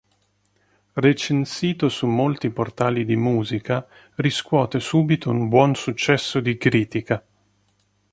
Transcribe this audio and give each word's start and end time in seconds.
Recensito 0.93 1.87
su 1.87 2.07
molti 2.07 2.49
portali 2.49 3.05
di 3.05 3.15
musica, 3.15 3.85
riscuote 4.15 4.79
subito 4.79 5.29
un 5.29 5.47
buon 5.47 5.75
successo 5.75 6.39
di 6.39 6.57
critica. 6.57 7.23